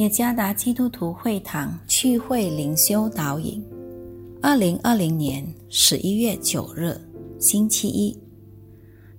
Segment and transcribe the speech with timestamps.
[0.00, 3.62] 耶加达基督徒会堂聚会灵修导引，
[4.40, 6.98] 二零二零年十一月九日，
[7.38, 8.18] 星期一，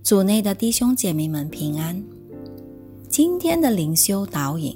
[0.01, 2.03] 组内的弟兄姐妹们平安。
[3.07, 4.75] 今天的灵修导引，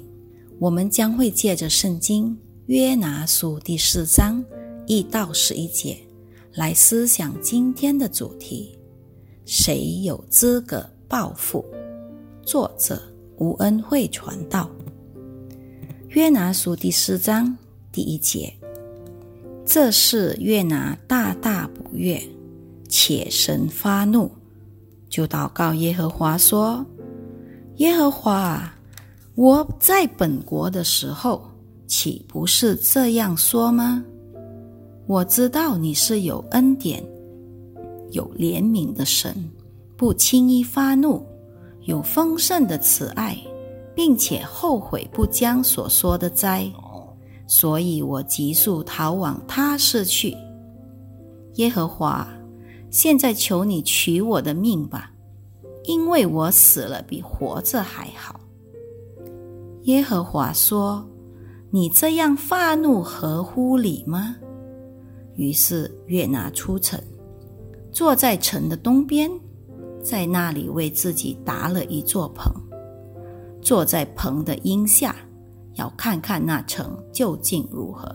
[0.60, 4.44] 我们将会借着圣经约拿书第四章
[4.86, 5.98] 一到十一节
[6.54, 8.78] 来思想今天的主题：
[9.44, 11.64] 谁有资格报复？
[12.44, 13.02] 作者
[13.38, 14.70] 吴恩惠传道。
[16.10, 17.54] 约拿书第四章
[17.90, 18.52] 第一节，
[19.66, 22.22] 这是约拿大大不悦，
[22.88, 24.30] 且神发怒，
[25.08, 26.84] 就祷告耶和华说
[27.78, 28.72] ：“耶和华，
[29.34, 31.42] 我在本国的时候，
[31.86, 34.02] 岂不是这样说吗？
[35.06, 37.04] 我知道你是有恩典、
[38.12, 39.34] 有怜悯的神，
[39.96, 41.20] 不轻易发怒，
[41.82, 43.36] 有丰盛的慈爱。”
[43.96, 46.70] 并且后悔不将所说的灾，
[47.46, 50.36] 所以我急速逃往他市去。
[51.54, 52.28] 耶和华，
[52.90, 55.10] 现在求你取我的命吧，
[55.84, 58.38] 因为我死了比活着还好。
[59.84, 61.08] 耶和华说
[61.72, 64.36] ：“你这样发怒合乎理吗？”
[65.36, 67.00] 于是约拿出城，
[67.90, 69.30] 坐在城的东边，
[70.02, 72.52] 在那里为自己搭了一座棚。
[73.66, 75.16] 坐在棚的荫下，
[75.74, 78.14] 要看看那城究竟如何。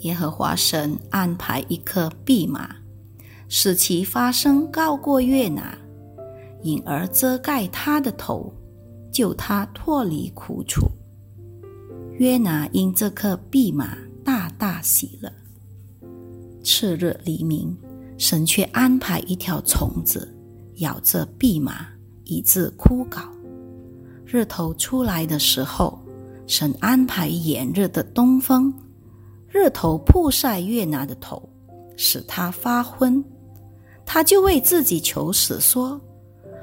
[0.00, 2.76] 耶和华神安排一颗蓖麻，
[3.48, 5.74] 使其发声高过月拿，
[6.60, 8.52] 因而遮盖他的头，
[9.10, 10.86] 救他脱离苦楚。
[12.18, 15.32] 约拿因这颗蓖麻大大喜了。
[16.62, 17.74] 次日黎明，
[18.18, 20.36] 神却安排一条虫子
[20.80, 21.86] 咬着蓖麻，
[22.24, 23.22] 以致枯槁。
[24.32, 25.98] 日头出来的时候，
[26.46, 28.72] 神安排炎热的东风，
[29.46, 31.46] 日头曝晒月拿的头，
[31.98, 33.22] 使他发昏。
[34.06, 36.00] 他就为自己求死，说：“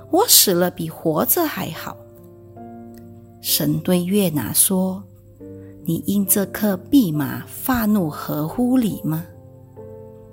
[0.09, 1.95] 我死了比活着还好。”
[3.39, 5.03] 神对月拿说
[5.85, 9.23] ：“你因这颗蓖麻发怒合乎理吗？”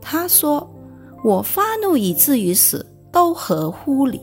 [0.00, 0.66] 他说
[1.22, 4.22] ：“我发怒以至于死，都合乎理。”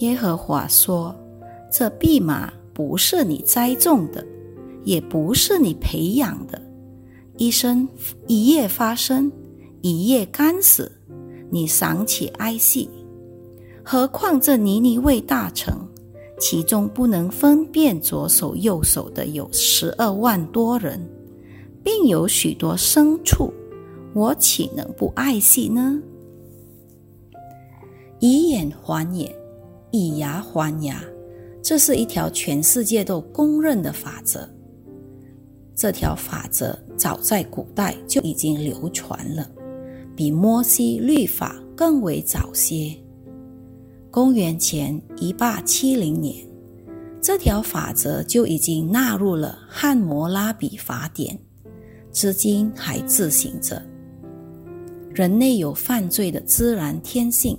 [0.00, 1.14] 耶和华说。
[1.76, 4.24] 这蓖麻不是你栽种的，
[4.84, 6.62] 也不是你培养的，
[7.36, 7.88] 一生
[8.28, 9.32] 一夜发生，
[9.82, 10.92] 一夜干死，
[11.50, 12.88] 你尚且哀惜，
[13.84, 15.74] 何况这尼尼微大臣，
[16.38, 21.04] 其中不能分辨左手右手的有十二万多人，
[21.82, 23.52] 并有许多牲畜，
[24.14, 26.00] 我岂能不爱惜呢？
[28.20, 29.34] 以眼还眼，
[29.90, 31.02] 以牙还牙。
[31.64, 34.46] 这是一条全世界都公认的法则。
[35.74, 39.50] 这条法则早在古代就已经流传了，
[40.14, 42.94] 比摩西律法更为早些。
[44.10, 46.46] 公元前一八七零年，
[47.22, 51.36] 这条法则就已经纳入了汉谟拉比法典，
[52.12, 53.82] 至今还自行着。
[55.14, 57.58] 人类有犯罪的自然天性。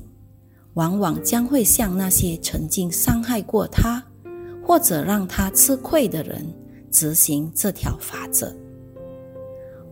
[0.76, 4.02] 往往将会向那些曾经伤害过他，
[4.66, 6.46] 或者让他吃亏的人
[6.92, 8.54] 执行这条法则。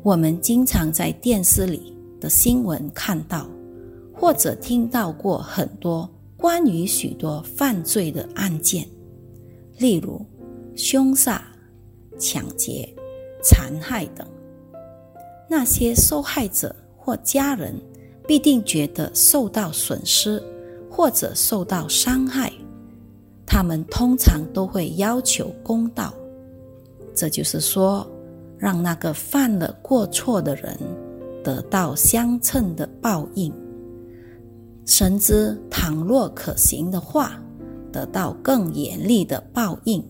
[0.01, 3.49] 我们经常在电视里的新闻看到，
[4.13, 8.85] 或者听到过很多关于许多犯罪的案件，
[9.77, 10.23] 例如
[10.75, 11.41] 凶杀、
[12.19, 12.93] 抢劫、
[13.41, 14.27] 残害等。
[15.49, 17.73] 那些受害者或家人
[18.27, 20.43] 必定觉得受到损失。
[20.95, 22.53] 或者受到伤害，
[23.47, 26.13] 他们通常都会要求公道。
[27.15, 28.07] 这就是说，
[28.59, 30.77] 让那个犯了过错的人
[31.43, 33.51] 得到相称的报应，
[34.85, 37.41] 甚至倘若可行的话，
[37.91, 40.03] 得到更严厉的报应。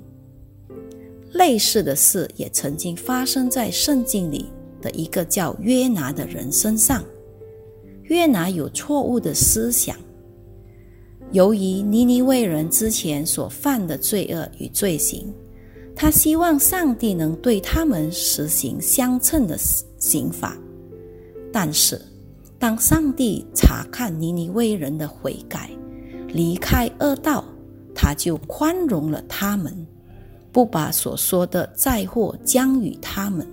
[1.31, 7.01] 类似的事也曾经发生在圣经里的一个叫约拿的人身上。
[8.03, 9.95] 约拿有错误的思想。
[11.33, 15.33] 由于尼尼微人之前所犯的罪恶与罪行，
[15.95, 19.57] 他希望上帝能对他们实行相称的
[19.97, 20.55] 刑罚。
[21.51, 21.99] 但是，
[22.59, 25.71] 当上帝查看尼尼微人的悔改，
[26.27, 27.43] 离开恶道，
[27.95, 29.75] 他就宽容了他们，
[30.51, 33.47] 不把所说的灾祸降与他们。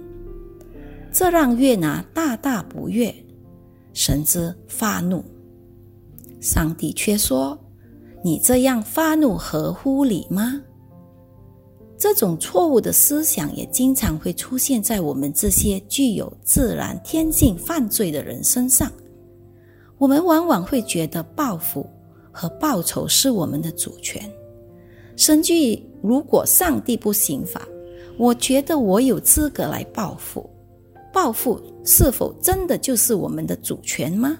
[1.10, 3.14] 这让约拿大大不悦，
[3.94, 5.24] 甚至发怒。
[6.42, 7.58] 上帝却说。
[8.22, 10.60] 你这样发怒合乎理吗？
[11.96, 18.90] 这种错误的思想也经常会出现在我们这些具有自然天性犯罪的人身上。
[19.98, 21.86] 我们往往会觉得报复
[22.32, 24.22] 和报仇是我们的主权。
[25.16, 25.52] 甚至
[26.02, 27.68] 如果上帝不刑罚，
[28.16, 30.48] 我觉得我有资格来报复。
[31.12, 34.38] 报复是否真的就是我们的主权吗？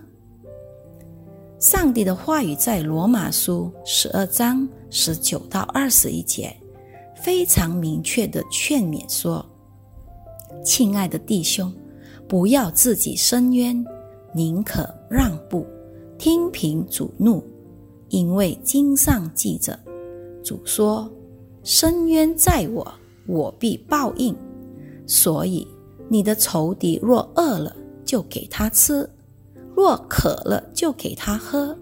[1.61, 6.51] 上帝的话语在罗马书十二章十九到二十一节。
[7.23, 9.45] 非常明确的劝勉说
[10.65, 11.71] ：“亲爱的弟兄，
[12.27, 13.85] 不要自己伸冤，
[14.35, 15.67] 宁可让步，
[16.17, 17.45] 听凭主怒，
[18.09, 19.79] 因为经上记着，
[20.43, 21.13] 主说：
[21.63, 22.91] 伸冤在我，
[23.27, 24.35] 我必报应。
[25.07, 25.69] 所以
[26.09, 29.05] 你的仇敌若饿了，就给他吃；
[29.81, 31.77] 若渴了，就给他喝，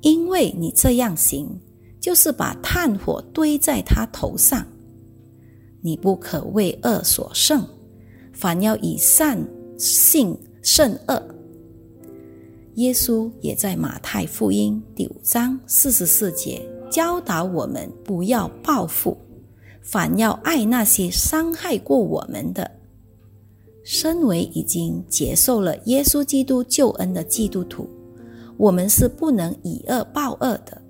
[0.00, 1.48] 因为你这样行。”
[1.98, 4.64] 就是把炭火堆在他头上。
[5.82, 7.66] 你不可为恶所胜，
[8.32, 9.36] 反要以善
[9.76, 11.20] 性胜恶。
[12.74, 19.18] 耶稣也在马太福音第五章四十四节教导我们：不要报复，
[19.82, 22.70] 反要爱那些伤害过我们的。
[23.86, 27.88] 身为已经接受了耶稣基督救恩的基督徒，
[28.56, 30.82] 我们是不能以恶报恶的。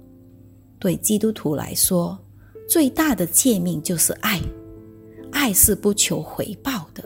[0.79, 2.19] 对基督徒来说，
[2.67, 4.41] 最大的诫命就是爱。
[5.31, 7.05] 爱是不求回报的，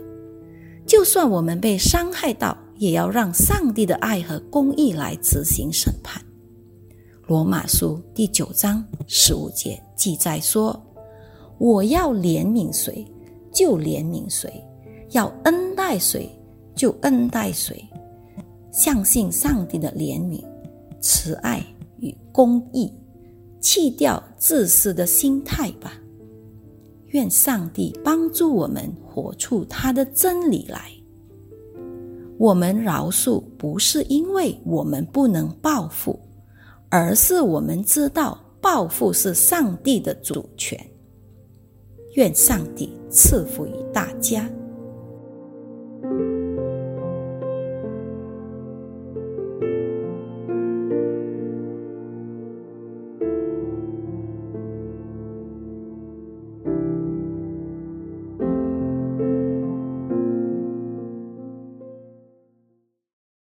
[0.87, 6.23] 就算我们被伤害到，也要让上帝的爱和公义来执行审判。
[7.27, 10.81] 罗马书第九章十五节记载说
[11.59, 13.05] ：“我要怜悯谁，
[13.53, 14.49] 就怜悯谁；
[15.09, 16.29] 要恩爱谁，
[16.73, 17.85] 就恩待谁。”
[18.71, 20.41] 相信上帝的怜悯、
[21.01, 21.61] 慈爱
[21.99, 22.89] 与公义。
[23.59, 25.93] 弃掉自私的心态吧。
[27.07, 30.89] 愿上帝帮助我们活出他的真理来。
[32.39, 36.17] 我们饶恕不是因为我们不能报复，
[36.89, 40.79] 而是我们知道报复是上帝的主权。
[42.13, 44.49] 愿上帝赐福于大家。